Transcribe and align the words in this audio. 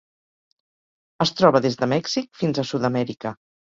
Es 1.27 1.33
troba 1.41 1.61
des 1.67 1.77
de 1.81 1.91
Mèxic 1.93 2.31
fins 2.43 2.59
a 2.59 2.67
Sud-amèrica. 2.71 3.35